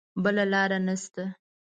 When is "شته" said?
1.01-1.23